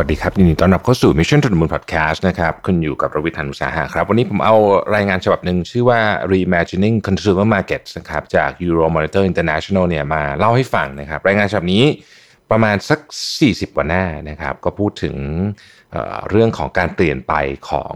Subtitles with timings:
[0.00, 4.56] วัสดีครับยินดีต้อนรับเข้าสู่ Mission to the Moon Podcast นะครับคุณอยู่กับรวิทยานุสาหะครับ วันนี้ผมเอา
[4.94, 6.00] รายงานฉบับหนึ่งชื่อว่า
[6.32, 11.84] Reimagining Consumer Markets นะครับจาก Euro Monitor International เนี่ยมาเล่าให้ฟังนะครับ รายงานฉบับนี้
[12.50, 13.00] ประมาณสัก
[13.38, 15.16] 40กว่าหน้านะครับ ก็พูดถึง
[15.92, 17.32] เเรื่องของการเปลี่ยนไป
[17.70, 17.94] ของ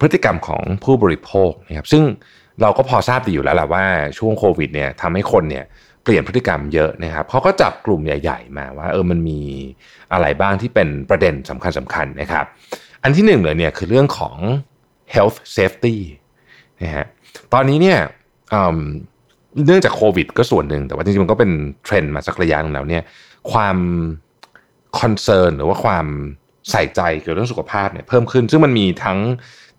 [0.00, 2.02] พฤติกรรมของผู้บริโภคนะครับซึ่ง
[2.62, 3.84] เราก็พอทราบดีอยู่แล้วแหละว่า
[4.18, 5.64] ช่วงโควิดเนี่ยทำให้คนเนี่ย
[6.04, 9.40] เปลี่ยนพฤติกรรมเยอะนะครับเขาก็จับกลุ่มใหญ่ ๆ มาว่าเออมันมี
[10.12, 12.44] อะไรบ้างที่เป็นประเด็นสำคัญสำคัญนะครับ
[13.02, 14.36] อันที่หนึ่งเลยเนี่ยคือเรื่องของ
[15.14, 15.96] health safety
[16.82, 17.06] นะฮะ
[17.52, 17.98] ตอนนี้เนี่ย
[19.66, 21.50] เนื่องจากโควิด ก็ส่วนหนึ่งแต่ว่าจริงๆมันก็เป็น
[21.84, 23.02] เทรนด์มาสักระยะนึงแล้วเนี่ย
[23.52, 23.76] ความ
[25.00, 26.06] คอนเซิร์นหรือว่าความ
[26.70, 29.18] ใส่ใจเกี่ยวกับเรื่องสุขภาพเนี่ยเพิ่มขึ้น ซึ่งมันมีทั้ง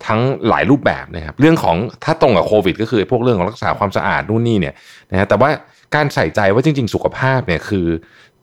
[0.07, 4.75] ทั้งหลายรูปแบบนะครับเรื่องของถ้าตรงกับโควิด ก็คือพวกเรื่องของรักษาความสะอาดนู่นนี่เนี่ย
[5.11, 5.49] นะฮะแต่ว่า
[5.95, 7.87] การใส่ใจว่าจริง ๆ สุขภาพเนี่ยคือ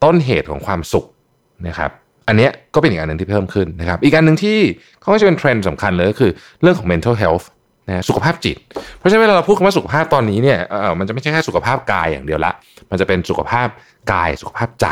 [0.05, 1.07] ต้นเหตุของความสุข
[1.69, 1.91] นะครับ
[2.29, 4.59] อันนี้ก็เป็นอีกอันหนึ่งที่เพิ่มขึ้นนะครับอีกอันหนึ่งที่
[5.01, 6.31] เขาก็จะเป็นเทรนด์สำคัญเลยก็คือ
[6.63, 7.47] เรื่องของ mental health
[7.89, 8.57] นะสุขภาพจิต
[8.99, 12.53] เพราะฉะนั้นเวลาเราพูดคำว่าสุขภาพตอนนี้เนี่ยเออมันจะไม่ใช่แค่สุขภาพกายอย่างเดียวละ
[12.91, 13.69] มันจะเป็นสุขภาพ
[14.13, 14.87] กายสุขภาพใจ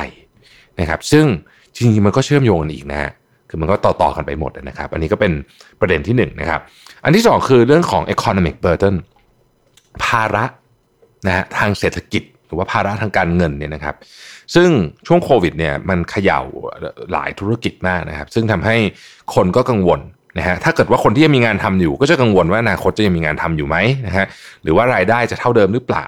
[0.80, 1.26] นะครับซึ่ง
[1.74, 3.10] จริงๆมันก็เชื่อมโยงกันอีกนะฮะ
[3.50, 5.32] คือมันก็ต่อๆกันไปหมดนะครับ อันนี้ก็เป็น
[5.80, 6.60] ประเด็นที่1นนะครับ
[7.04, 8.94] อันที่ 2 คือเรื่องของ economic burden
[10.04, 10.44] ภาระ
[11.26, 13.94] นะฮะทางเศรษฐกิจ หรือว่าภาระทางการเงินเนี่ยนะครับ
[14.54, 14.68] ซึ่ง
[15.06, 16.40] ช่วงโควิดเนี่ยมันเขย่า
[17.12, 18.76] หลายธุรกิจมากนะครับ ซึ่งทำให้
[19.34, 20.00] คนก็กังวล
[20.38, 23.76] นะฮะถ้าเกิดว่าคนที่ยังมีงานทำอยู่ ก็จะกังวลว่าอนาคตจะยังมีงานทำอยู่ไหม
[24.06, 24.26] นะฮะ
[24.62, 26.06] หรือว่ารายได้จะเท่าเดิมหรือเปล่า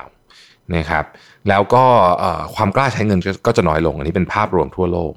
[0.76, 1.04] นะครับ
[1.48, 1.84] แล้วก็
[2.54, 5.12] ความกล้าใช้เงินก็จะน้อยลง อันนี้เป็นภาพรวมทั่วโลก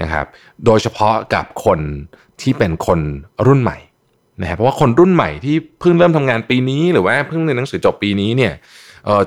[0.00, 0.26] นะครับ
[0.66, 1.80] โดยเฉพาะกับคน
[2.40, 3.00] ที่เป็นคน
[3.46, 3.78] รุ่นใหม่
[4.40, 8.52] นะฮะเพราะว่าคนรุ่นใหม่ที่เพิ่งเริ่มทำงานปีนี้หรือว่าเพิ่งเรียนหนังสือจบปีนี้เนี่ย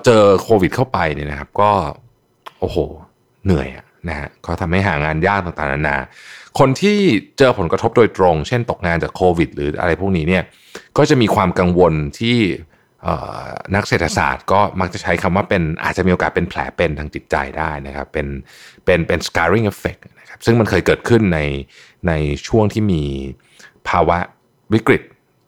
[0.06, 1.72] เจอโควิดเข้าไปเนี่ยนะครับ ก็
[2.59, 2.78] โอ้โห
[3.46, 3.68] เหนื่อย
[4.09, 5.98] นะฮะก็ทำให้หางานยากต่างๆนานา
[6.59, 6.98] คนที่
[7.38, 10.44] เจอผลกระทบโดยตรง เช่นตกงานจากโควิด หรืออะไรพวกนี้เนี่ย
[10.98, 12.38] ก็จะมีความกังวลที่
[13.75, 18.28] นักเศรษฐศาสตร์ก็มักจะใช้คำว่าเป็นอาจจะมีโอกาสเป็นแผลเป็นทางจิตใจได้นะครับ เป็น
[18.85, 21.39] เป็นเป็น scarring effect นะครับซึ่งมันเคยเกิดขึ้นใน
[22.07, 22.13] ใน
[22.47, 23.03] ช่วงที่มี
[23.89, 24.17] ภาวะ
[24.73, 25.01] วิกฤต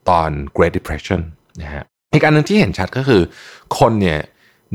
[0.09, 1.21] ตอน Great Depression
[1.61, 1.83] นะฮะ
[2.13, 3.21] อีกอันหนึ่งที่เห็นชัดก็คือ
[3.79, 4.19] คนเนี่ย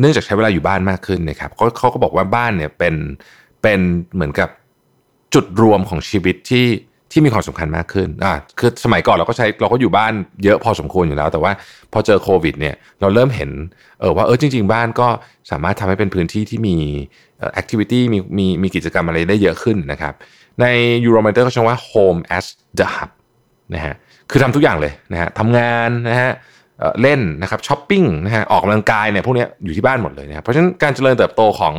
[0.01, 2.95] เนื่องจากใช้เวลาอยู่บ้านมากขึ้นนะครับเขาเขาก็บอกว่าบ้านเนี่ยเป็น
[3.63, 3.81] เป็น
[4.15, 4.49] เหมือนกับ
[5.35, 6.67] จุดรวมของชีวิตที่
[7.13, 10.13] ที่มีความสำคัญมากขึ้นอ่าคือสมัยก่อนเราก็ใช้เราก็อยู่บ้าน
[10.45, 11.53] เยอะพอสมควรอยู่แล้ว แต่ว่า
[11.93, 13.51] พอเจอโควิดเนี่ยเราเริ่มเห็น
[14.01, 15.09] เออว่าเออจริง ๆ บ้านก็
[15.51, 16.77] สามารถทำให้เป็นพื้นที่ที่มี
[17.55, 20.15] activity มีมีมีกิจกรรมอะไรได้เยอะขึ้นนะครับ
[20.61, 20.67] ใน
[21.07, 22.47] Euromonitor เขาใช้ว่า home as
[22.79, 23.11] the hub
[23.75, 23.95] นะฮะ
[24.31, 26.31] คือทำทุกอย่างเลยนะฮะทำงานนะฮะ
[27.03, 31.75] เล่นนะครับช้อปปิ้งนะฮะออกกำลังกายเนี่ยพวกนี้อยู่ที่บ้านหมดเลยนะครับเพราะฉะนั้นการเจริญเติบโตของ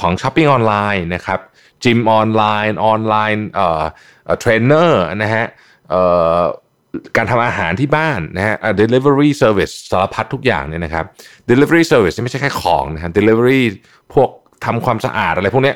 [0.00, 1.40] ของช้อปปิ้งออนไลน์นะครับ
[1.84, 3.82] จิมออนไลน์ออนไลน์เอ่อ
[4.40, 5.46] เทรนเนอร์นะฮะ
[5.90, 6.02] เอ่
[6.38, 6.40] อ
[7.16, 11.04] การทำอาหารที่บ้านนะฮะ delivery service สารพัดทุกอย่างเนี่ยนะครับ
[11.50, 13.62] delivery service ไม่ใช่แค่ของนะฮะ delivery
[14.14, 14.30] พวก
[14.64, 15.74] ทำความสะอาดอะไรพวกนี้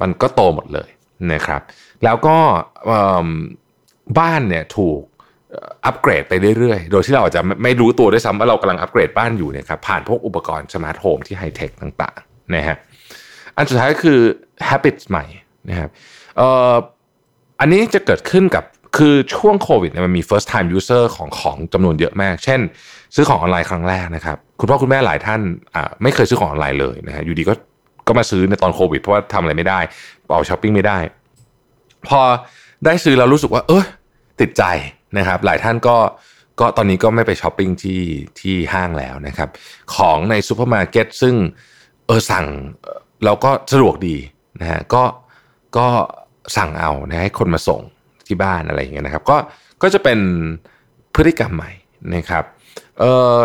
[0.00, 0.88] มันก็โตหมดเลย
[1.32, 1.62] นะครับ
[2.04, 2.36] แล้วก็
[4.18, 5.00] บ้านเนี่ยถูก
[5.86, 12.76] อัปเกรดไปเรื่อยๆ โดยที่เราอาจจะไม่รู้ตัวด้วยซ้ำว่าเรากำลังอัปเกรดบ้านอยู่เนี่ยครับผ่านพวกอุปกรณ์ smart home ที่ไฮเทคต่างๆนะฮะ
[13.56, 14.18] อันสุดท้ายคือ
[14.68, 15.24] habits ใหม่
[15.68, 15.90] นะครับ
[17.60, 18.64] อันนี้จะเกิดขึ้นกับ
[18.96, 22.60] คือช่วงโควิดเนี่ยมันมี first time user ของของจำนวนเยอะมาก เช่น
[23.14, 25.40] ซื้อของออนไลน์ครั้งแรกนะครับ คุณพ่อคุณแม่หลายท่าน
[26.02, 27.54] ไม่เคยซื้อของออนไลน์เลยนะฮะอยู่ดีก็
[28.06, 29.80] ก็มาซื้อในตอนโควิด เพราะว่าทำอะไรไม่ได้
[30.26, 30.98] ไป่าช้อปปิ้งไม่ได้
[32.08, 32.20] พอ
[32.84, 33.84] ได้ซื้อเรารู้สึกว่า เออ
[34.40, 34.62] ติดใจ
[35.18, 35.96] นะครับ หลายท่านก็
[36.60, 38.02] ก็ตอนนี้ก็ไม่ไปช้อปปิ้งที่
[38.40, 39.48] ที่ห้างแล้วนะครับ
[39.96, 41.34] ของในซูเปอร์มาร์เก็ตซึ่ง
[42.06, 42.46] เออสั่ง
[43.24, 44.16] เราก็สะดวกดี
[44.60, 45.02] นะฮะก็
[45.76, 45.86] ก็
[46.56, 47.80] สั่งเอานะให้คนมาส่ง
[48.26, 49.36] ที่บ้านอะไรอย่างเงี้ยนะครับ ก็
[49.82, 50.18] ก็จะเป็น
[51.14, 51.70] พฤติกรรมใหม่
[52.14, 52.44] นะครับ
[52.98, 53.38] เอ่อ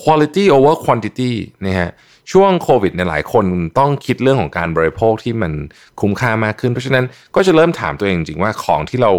[0.00, 1.32] quality over quantity
[1.66, 1.90] นะฮะ
[2.32, 3.44] ช่วงโควิดเนี่ยหลายคน
[3.78, 5.52] ต้องคิดเรื่องของการบริโภคที่มัน
[6.00, 9.12] คุ้มค่ามากขึ้น เพราะฉะนั้นก็จะเริ่มถามตัวเองจริงว่าของที่เรา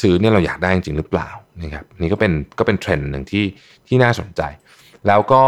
[0.00, 1.28] ซื้อเนี่ยเราอยากได้จริงหรือเปล่า
[1.62, 3.44] นะครับนี่ก็เป็นก็เป็นเทรนด์หนึ่งที่
[3.86, 4.42] ที่น่าสนใจ
[5.06, 5.42] แล้วก็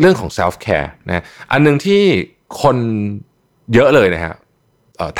[0.00, 2.02] เรื่องของ self care นะอันหนึ่งที่
[2.62, 2.76] คน
[3.74, 4.34] เยอะเลยนะฮะ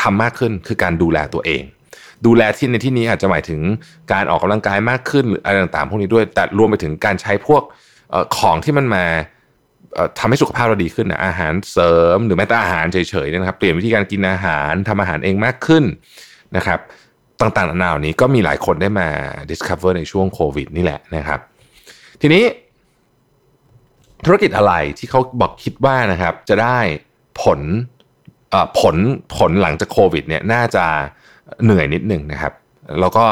[0.00, 1.62] ทำมากขึ้นคือการดูแลตัวเอง
[2.26, 3.60] ดูแลที่ในที่นี้อาจจะหมายถึง
[4.12, 7.62] การออกกำลังกายมากขึ้นหรืออะไรต่างๆพวกนี้ด้วย แต่รวมไปถึงการใช้พวก
[8.38, 9.04] ของที่มันมา
[9.94, 15.84] เอ่อทำให้สุขภาพเราดีขึ้นนะอาหารเสริม หรือแม้แต่อาหารเฉยๆนะครับ เปลี่ยนวิธีการกินอาหารทำอาหารเองมากขึ้น
[16.56, 16.80] นะครับ
[17.40, 19.08] ต่างๆนานาเหล่านี้ก็มีหลายคนได้มา
[19.50, 21.40] discover ในช่วงโควิดนี่แหละนะครับ
[22.20, 22.44] ทีนี้
[24.24, 26.78] ธุรกิจอะไรที่เขาบอกคิดว่านะครับ จะได้
[27.42, 27.60] ผล
[28.80, 28.96] ผล
[29.36, 30.84] ผลหลังจากโควิดเนี่ยน่าจะ
[31.64, 32.52] เหนื่อยนิดหนึ่งนะครับ
[33.00, 33.24] แล้วก็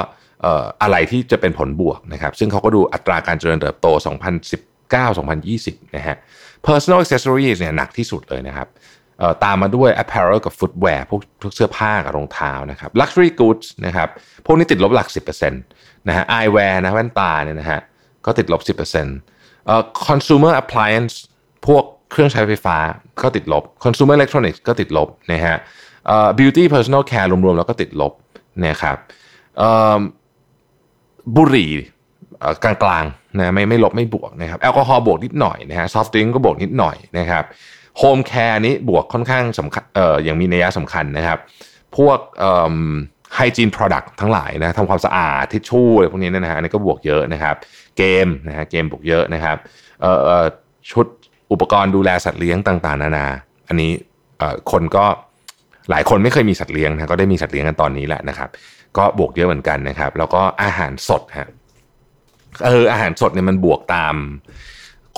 [0.82, 3.86] อะไรที่จะเป็นผลบวกนะครับซึ่งเขาก็ดูอัตราการเจริญเติบโต
[4.70, 6.16] 2019-2020 นะฮะ
[6.66, 8.68] personal accessories เนี่ยหนักที่สุดเลยนะครับ
[9.44, 14.08] ตามมาด้วย apparel กับ footwear พวกพวกเสื้อผ้ากับรองเท้านะครับ luxury goods นะครับ
[14.46, 15.08] พวกนี้ติดลบหลัก
[15.38, 17.80] 10%นะฮะ eyewear นะแว่นตาเนี่ยนะฮะ
[18.26, 18.82] ก็ติดลบ 10%
[19.66, 21.14] เอ่อ consumer appliance
[21.66, 22.76] พวก เครื่องใช้ไฟฟ้า
[23.22, 25.56] ก็ติดลบ consumer electronics ก็ติดลบนะฮะ
[26.38, 28.12] beauty personal care รวมๆ แล้วก็ติดลบ
[28.66, 28.96] นะครับ
[31.36, 31.70] บุหรี่
[32.64, 37.44] กลางๆนะไม่ไม่ลบไม่บวกนะครับแอลกอฮอล์บวกนิดหน่อยนะฮะ soft drink ก็บวกนิดหน่อยนะครับ
[38.00, 41.38] home care นี้บวกค่อนข้างสำคัญเอ่ออย่างมีนัยสำคัญนะครับ
[41.96, 42.76] พวกเอ่อ
[43.36, 47.54] hygiene product ทั้งหลายนะทำความสะอาดทิชชู่อะไรพวกนี้นะฮะอันนี้ก็บวกเยอะนะครับ
[47.98, 49.56] เกมนะฮะเกมบวกเยอะนะครับ
[50.00, 50.44] เอ่อ
[50.90, 51.06] ชุด
[51.52, 53.26] อุปกรณ์ดูแลสัตว์เลี้ยงต่างๆ นานา
[53.68, 53.90] อันนี้
[54.72, 55.04] คนก็
[55.90, 58.48] หลายคนไม่เคยมีสัตว์เลี้ยงนะก็ได้มีสัตว์เลี้ยงกันตอนนี้แหละนะครับ
[58.96, 61.48] ก็บวกเยอะเหมือนกันนะครับ แล้วก็อาหารสดฮะ
[62.64, 64.14] เอออาหารสดเนี่ยมันบวกตาม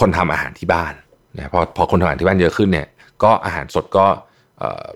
[0.01, 0.93] คนทำอาหารที่บ้าน
[1.37, 2.89] นะพอพอคนทำอาหารที่บ้านเยอะขึ้นเนี่ย
[3.23, 4.07] ก็อาหารสดก็
[4.59, 4.87] เออ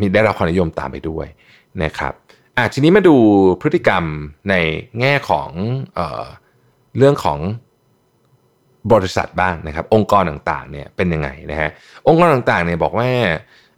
[0.00, 1.26] มีได้รับความนิยมตามไปด้วย
[1.84, 2.12] นะครับ
[2.56, 3.16] อะทีนี้มาดู
[3.60, 4.04] พฤติกรรม
[4.50, 4.54] ใน
[5.00, 5.48] แง่ของ
[5.94, 6.24] เออ
[6.98, 7.38] เรื่องของ
[8.92, 11.70] บริษัทบ้างนะครับ องค์กรต่างๆเนี่ยเป็นยังไงนะฮะ
[12.08, 13.08] องค์กรต่างๆเนี่ยบอกว่า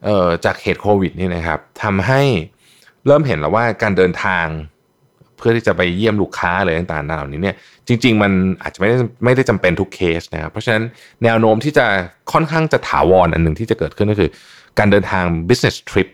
[0.05, 2.23] เอ่อจากเหตุโควิดนี่นะครับทำให้
[3.07, 4.47] เริ่มเห็นแล้วว่าการเดินทาง
[5.37, 7.57] เพื่อที่จะไปเยี่ยมลูกค้าอะไรต่างๆเหล่านี้เนี่ย
[7.89, 10.85] จริง ๆ มันอาจจะไม่ได้ไม่ได้จำเป็นทุกเคสนะครับเพราะฉะนั้น
[11.25, 11.87] แนวโน้มที่จะ
[12.33, 14.31] ค่อนข้างจะถาวรอันหนึ่งที่จะเกิดขึ้นก็คือ
[14.79, 16.09] การเดินทาง business trip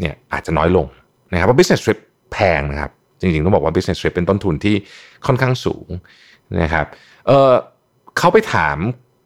[0.00, 0.86] เนี่ยอาจจะน้อยลง
[1.32, 1.98] นะครับเพราะ business trip
[2.32, 4.76] แพงนะครับจริงๆต้องบอกว่า business trip เป็นต้นทุนที่
[5.26, 5.88] ค่อนข้างสูง
[6.62, 6.86] นะครับ
[7.26, 7.52] เออ
[8.18, 8.76] เขาไปถาม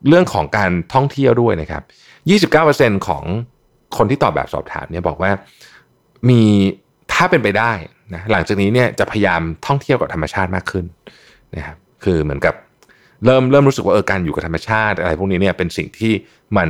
[0.09, 1.83] เรื่องของการท่องเที่ยวด้วยนะครับ
[2.97, 3.25] 29%ของ
[3.97, 5.31] คนที่ตอบแบบสอบถามเนี่ยบอกว่า
[6.29, 6.43] มี
[7.13, 7.73] ถ้าเป็นไปได้
[8.15, 10.85] นะหลังจากนี้เนี่ยจะพยายามท่องเที่ยวกับธรรมชาติมากขึ้น
[11.57, 12.55] นะครับคือเหมือนกับ
[13.25, 16.13] เริ่มเริ่มรู้สึกว่าเออการอยู่กับธรรมชาติ อะไรพวกนี้เนี่ยเป็นสิ่งที่
[16.57, 16.69] มัน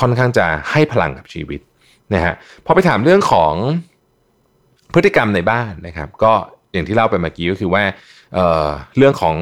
[0.00, 1.60] ค่อนข้างจะให้พลังกับชีวิต
[2.14, 2.34] นะฮะ
[2.66, 3.54] พอไปถามเรื่องของ
[4.94, 6.32] พฤติกรรมในบ้านนะครับ ก็
[6.72, 7.82] อย่างที่เล่าไปเมื่อกี้ก็คือว่า
[8.34, 9.34] เเรื่องของ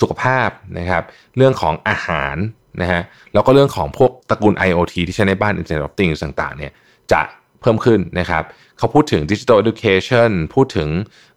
[0.00, 0.48] สุขภาพ
[0.78, 1.02] นะครับ
[1.36, 2.36] เรื่องของอาหาร
[2.82, 3.02] นะฮะ
[3.34, 6.72] แล้วก็เรื่องของพวกตระกูล IoT ที่ใช้ในบ้าน Internet of Things ต่างๆเนี่ย
[7.12, 7.22] จะ
[7.60, 8.42] เพิ่มขึ้นนะครับ
[8.78, 10.88] เขาพูดถึง Digital Education พูดถึง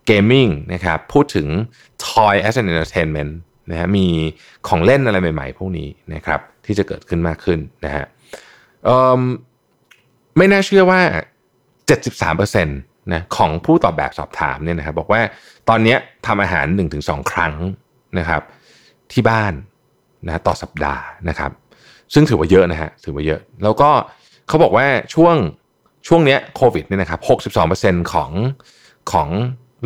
[0.10, 1.48] Gaming นะครับพูดถึง
[2.06, 3.32] Toy as an Entertainment
[3.70, 4.08] นะฮะมี
[4.68, 8.06] ของเล่นอะไรใหม่ๆ พวกนี้นะครับที่จะเกิดขึ้นมากขึ้นนะฮะ
[10.38, 11.02] ไม่น่าเชื่อว่า
[11.88, 15.22] 73%นะของผู้ตอบแบบสอบถามเนี่ยนะครับบอกว่า
[15.70, 15.96] ตอนนี้
[16.26, 16.66] ทำอาหาร
[17.00, 17.54] 1-2 ครั้ง
[18.20, 18.42] นะครับ
[19.12, 19.54] ที่บ้าน
[20.26, 21.52] นะต่อสัปดาห์นะครับ
[22.14, 23.90] ซึ่งถือว่าเยอะนะฮะถือว่าเยอะ แล้วก็
[24.48, 25.36] เขาบอกว่าช่วง
[26.08, 27.20] ช่วงเนี้ยโควิดเนี่ยนะครับ
[27.82, 28.32] 62%ของ
[29.12, 29.30] ของ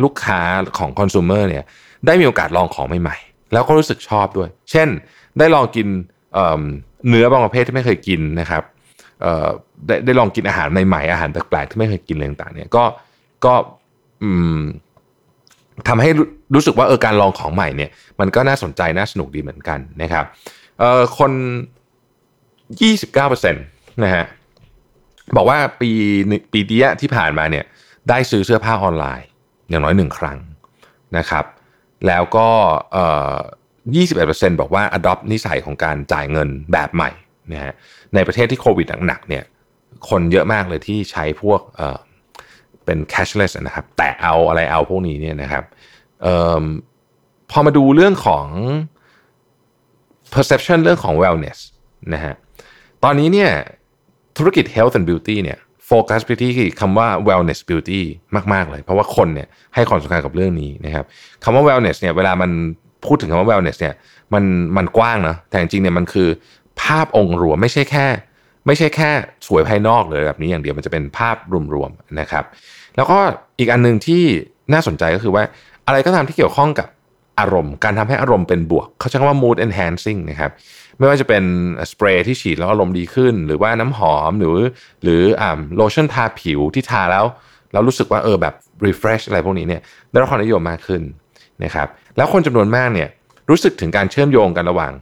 [0.02, 0.40] ลูกค้า
[0.78, 1.64] ของคอน sumer เนี่ย
[2.06, 4.88] ได้มีโอกาสลองของใหม่ๆ แล้วก็รู้สึกชอบด้วย เช่น
[5.38, 5.86] ได้ลองกิน
[6.32, 8.62] เเนื้อบางประเภทที่ไม่เคยกินนะครับ
[9.86, 12.84] ได้ได้ลองกินอาหารใหม่ๆอาหารแปลกๆที่ไม่เคยกินอะไรต่างๆเนี่ยก็
[13.44, 13.54] ก็
[14.22, 14.58] อืม
[15.88, 16.10] ทำให้
[16.54, 20.24] รู้สึกว่าเออการลองของใหม่เนี่ยมันก็น่าสนใจน่าสนุกดีเหมือนกันนะครับ
[20.78, 21.32] เอ่อคน
[22.82, 24.24] 29%นะฮะ
[25.36, 25.90] บอกว่าปี
[26.52, 27.64] ปีเดียที่ผ่านมาเนี่ย
[28.08, 29.28] ได้ซื้อเสื้อผ้าออนไลน์
[29.68, 30.38] อย่างน้อยหนึ่งครั้ง
[31.18, 31.44] นะครับ
[32.06, 32.48] แล้วก็
[32.92, 33.36] เอ่อ
[33.96, 37.10] 21%บอกว่า adopt นิสัยของการจ่ายเงินแบบใหม่
[37.52, 37.72] นะฮะ
[38.14, 39.44] ในประเทศที่โควิดหนักๆเนี่ย
[40.08, 41.60] คนเยอะมากเลยที่ใช้พวก
[42.88, 45.64] เป็น cashless นะครับ แต่เอาอะไรเอาพวกนี้เนี่ยนะครับ
[46.26, 46.28] อ
[46.62, 46.64] อ
[47.50, 48.46] พอมาดูเรื่องของ
[50.34, 51.58] perception เรื่องของ wellness
[52.14, 52.34] นะฮะ
[53.04, 53.50] ตอนนี้เนี่ย
[54.38, 58.00] ธุรกิจ health and beauty เนี่ยโฟกัสไปที่คำว่า wellness beauty
[58.52, 61.04] มาก ๆ เลย เพราะว่าคนเนี่ยให้ความสำคัญกับเรื่องนี้นะครับ
[61.44, 62.50] คำว่า wellness เนี่ยเวลามัน
[63.04, 63.94] พูดถึงคำว่า wellness เนี่ย
[64.34, 64.44] มัน
[64.76, 66.28] มันกว้างนะแต่จริงๆเนี่ยมันคือ
[66.82, 68.06] ภาพองค์รวมไม่ใช่แค่
[68.68, 69.10] ไม่ใช่แค่
[69.46, 71.36] สวยภายนอกเลยแบบนี้อย่างเดียวมันจะเป็นภาพ
[71.74, 72.44] รวมๆนะครับ
[72.96, 73.18] แล้วก็
[73.58, 74.22] อีกอันหนึ่งที่
[74.72, 75.42] น่าสนใจก็คือว่า
[75.86, 76.88] อะไรก็ตามที่เกี่ยวข้องกับ
[77.40, 80.50] อารมณ์ การทำให้อารมณ์เป็นบวก เขาใช้คำว่า mood enhancing นะครับ
[80.98, 81.44] ไม่ว่าจะเป็น
[81.90, 84.58] สเปรย์ที่ฉีดแล้วอารมณ์ดีขึ้น หรือว่าน้ำหอมหรือ
[85.02, 87.24] หรืออ่าโลชั่นทาผิวที่ทาแล้ว
[87.72, 88.54] แล้วรู้สึกว่าเออแบบ
[88.86, 91.02] refresh อะไรพวกนี้เนี่ยได้รับความนิยมมากขึ้น
[91.64, 93.08] นะครับแล้วคนจำนวนมากเนี่ย
[93.50, 94.92] รู้สึกถึงการเชื่อมโยงกันระหว่าง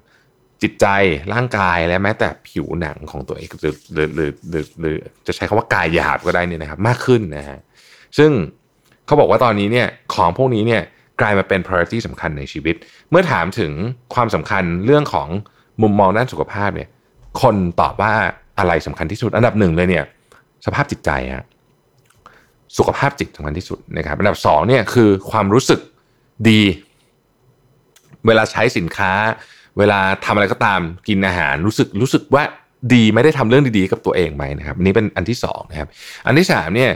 [0.63, 0.87] จิตใจ
[1.35, 4.95] ร่างกายและแม้แต่ผิวหนังของตัวเองหรือหรือหรือหรือหรือ
[5.27, 7.59] จะใช้คำว่ากายหยาบก็ได้เนี่ยนะครับ มากขึ้นนะฮะ
[8.19, 8.31] ซึ่ง
[9.07, 10.83] เขาบอกว่าตอนนี้เนี่ยของพวกนี้เนี่ย
[11.21, 12.75] กลายมาเป็น priority สำคัญในชีวิต
[13.11, 13.73] เมื่อถามถึง
[14.15, 15.29] ความสำคัญเรื่องของ
[15.83, 16.89] มุมมองด้านสุขภาพเนี่ย
[17.43, 18.15] คนตอบว่า
[18.59, 20.05] อะไรสำคัญที่สุด อันดับหนึ่งเลยเนี่ย
[20.67, 21.45] สภาพจิตใจฮะ
[22.79, 25.81] สุขภาพจิตสำคัญที่สุดนะครับ อันดับสองเนี่ยคือความรู้สึก
[26.49, 26.61] ดี
[28.27, 29.13] เวลาใช้สินค้า
[29.79, 32.43] เวลาทำอะไรก็ตามกินอาหารรู้สึกรู้สึกว่า
[32.93, 35.89] ดีไม่ได้ทำเรื่องดีๆกับตัวเองไหมนะครับอันนี้เป็นอันที่สองนะครับ
[36.27, 36.91] อันที่สามเนี่ย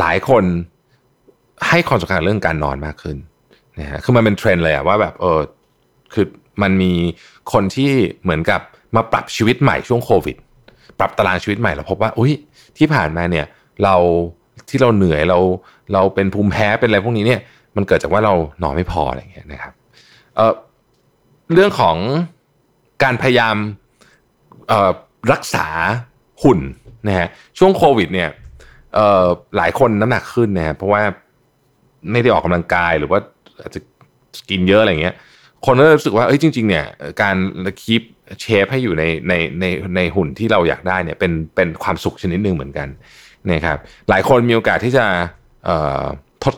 [0.00, 0.44] หลายคน
[1.68, 3.16] ให้ความสำคัญเรื่องการนอนมากขึ้น
[3.80, 5.40] นะฮะคือมันเป็นเทรนด์เลยอะว่าแบบเออ
[6.14, 6.26] คือ
[6.62, 6.92] มันมี
[7.52, 7.90] คนที่
[8.22, 8.60] เหมือนกับ
[8.96, 10.36] มาปรับชีวิตใหม่ช่วงโควิด
[10.98, 12.32] ปรับตารางชีวิตใหม่แล้วพบว่าอุ้ย
[12.78, 13.46] ที่ผ่านมาเนี่ย
[13.84, 13.96] เรา
[14.68, 15.38] ที่เราเหนื่อยเรา
[15.92, 17.40] เราเป็นภูมิแพ้เป็นอะไรพวกนี้เนี่ย
[17.76, 19.72] มันเกิดจากว่าเรานอนไม่พออะไรอย่างเงี้ยนะครับ
[20.36, 20.52] เอ่อ
[21.54, 21.96] เรื่องของ
[23.02, 23.56] การพยายาม
[25.32, 25.66] รักษา
[26.42, 26.60] หุ่น
[27.06, 27.28] นะฮะ
[27.58, 28.28] ช่วงโควิดเนี่ย
[29.56, 31.02] หลายคนน้ำหนักขึ้นนะเพราะว่า
[32.12, 33.20] ไม่ได้ออกกำลังกายหรือว่า
[33.60, 33.80] อาจจะ
[34.50, 35.14] กินเยอะอะไรเงี้ย
[35.66, 36.86] คนก็รู้สึกว่าเอ้ยจริง ๆ เนี่ย
[37.22, 37.36] การ
[37.82, 38.02] คีป
[38.40, 39.64] เชฟให้อยู่ในในใน
[39.96, 42.88] ในหุ่นที่เราอยากได้เนี่ยเป็นเป็นความสุขชนิดหนึ่งเหมือนกัน
[43.52, 43.78] นะครับ
[44.08, 45.04] หลายคนมีโอกาสที่จะ
[46.44, 46.54] ทด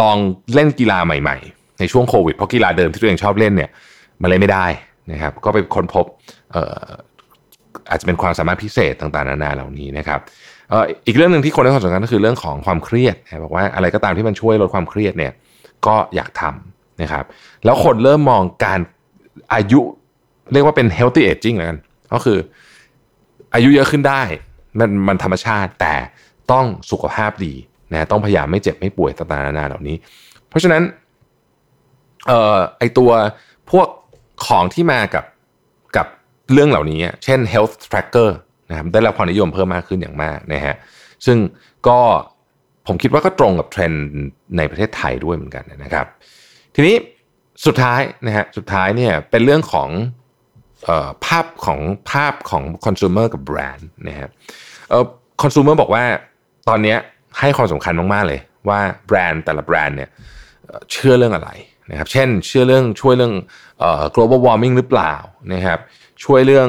[0.00, 0.16] ลอง
[0.54, 3.70] เล่นกีฬาใหม่ ๆ ในช่วงโควิดเพราะกีฬาเดิมที่ตัวเองชอบเล่นเนี่ย
[4.22, 4.66] มันเล่นไม่ได้
[5.12, 6.06] นะครับ ก็ไปค้นพบ
[7.90, 10.20] อาจจะเป็นความสามารถพิเศษต่างๆนานาเหล่านี้นะครับ
[11.06, 15.32] อีกเรื่องหนึ่งที่คนให้ความสำคัญก็คือเรื่องของความเครียดบอกว่าอะไรก็ตามที่มันช่วยลดความเครียดเนี่ย
[15.86, 17.24] ก็อยากทำนะครับ
[17.64, 18.80] แล้วคนเริ่มมองการ
[19.54, 19.80] อายุ
[20.52, 21.78] เรียกว่าเป็น healthy aging แล้วกัน
[22.12, 22.38] ก็คือ
[23.54, 24.22] อายุเยอะขึ้นได้
[24.78, 25.94] มันมันธรรมชาติแต่
[26.52, 27.54] ต้องสุขภาพดี
[27.92, 29.96] นะต้องพยายามไม่เจ็บไม่ป่วยต่างๆนานาเหล่านี้
[30.48, 30.82] เพราะฉะนั้น
[32.26, 33.10] เอ่อไอตัว
[33.70, 33.86] พวก
[34.46, 35.24] ของที่มากับ
[35.96, 36.06] กับ
[36.52, 38.30] เรื่องเหล่านี้ เช่น health tracker
[38.70, 40.74] นะครับได้รับความนิยมเพิ่มมากขึ้นอย่างมากนะฮะ
[41.26, 41.38] ซึ่ง
[41.88, 41.98] ก็
[42.86, 44.02] ผมคิดว่าก็ตรงกับเทรนด์
[44.56, 46.08] ในประเทศไทยด้วยเหมือนกันนะครับ
[46.74, 46.96] ทีนี้
[47.66, 49.88] สุดท้ายนะฮะสุดท้ายเนี่ยเป็นเรื่องของ
[50.88, 51.80] ออภาพของ
[52.10, 54.28] ภาพของคอน sumer กับแบรนด์นะฮะ
[55.42, 56.04] คอน sumer บอกว่า
[56.68, 56.96] ตอนนี้
[57.38, 60.10] ให้ความสำคัญมาก ๆ เลยว่าแบรนด์แต่ละแบรนด์เนี่ย
[60.92, 61.50] เชื่อเรื่องอะไร
[61.90, 63.34] นะครับเช่นเชื่อเรื่องช่วยเรื่อง
[64.14, 65.14] global warming หรือเปล่า
[65.52, 65.78] นะครับ
[66.24, 66.68] ช่วยเรื่อง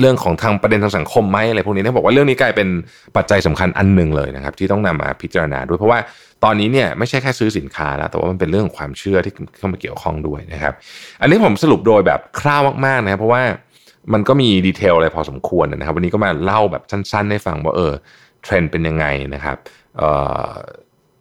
[0.00, 2.68] เรื่องของทางประเด็นทางสังคมไหมอะไรพวกนี้เนี่บอกว่าเรื่องนี้กลายเป็น
[3.16, 5.98] ปัจจัยสำคัญอันหนึ่งเลยนะครับ ที่ต้องนำมาพิจารณาด้วยเพราะว่า
[6.44, 10.74] ตอนนี้เนี่ยไม่ใช่แค่ซื้อสินค้าแล้วแต่ว่ามันเป็นเรื่องของความเชื่อที่เข้ามาเกี่ยวข้องด้วยนะครับ
[11.20, 13.42] อันนี้ผมสรุปโดยแบบคร่าวมากๆนะครับเพราะว่า
[14.12, 17.92] มันก็มีดีเทลอะไรพอสมควรนะครับ วันนี้ก็มาเล่าแบบสั้นๆ ให้ฟังว่าเออ
[18.42, 19.56] เทรนด์เป็นยังไงนะครับ
[19.98, 20.02] เอ
[20.42, 20.48] อ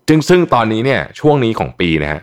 [0.08, 2.22] จึงซึ่งตอนนี้เนี่ยช่วงนี้ของปีนะฮะ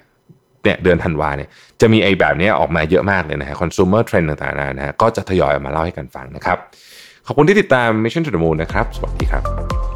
[0.64, 1.48] เนี่ยเดือนธันวาเนี่ย
[1.80, 6.58] จะมีไอ้แบบนี้ออกมาเยอะมากเลยนะฮะคอน sumer trend ต่างๆนะฮะก็จะทยอยออกมาเล่าให้กันฟังนะครับ
[7.26, 9.42] ขอบคุณที่ติดตาม Mission to the Moon นะครับ สวัสดีครับ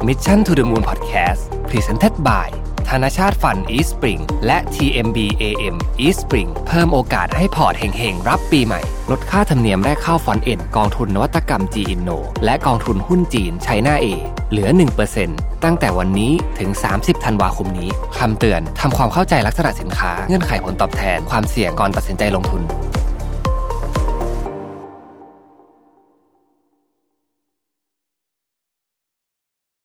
[0.07, 2.47] Mission to the Moon Podcast Presented by
[2.89, 8.81] ธนาชาติฟัน East Spring และ TMB AM East Spring เพิ่มโอกาสให้พอร์ตเฮงๆ รับปีใหม่
[9.11, 14.05] ลดค่าธรรมเนียมแรกเข้าฟอนเอ็นกองทุนนวัตกรรม G Inno และกองทุนหุ้นจีนไชน่าเอ
[14.51, 14.69] เหลือ
[15.17, 16.69] 1%ตั้งแต่วันนี้ถึง
[16.99, 22.61] 30 ธันวาคมนี้คำเตือนทำความเข้าใจลักษณะสินค้าเงื่อนไขผลตอบแทนความเสี่ยงก่อนตัดสินใจลงทุน